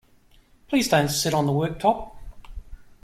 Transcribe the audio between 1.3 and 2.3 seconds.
on the worktop!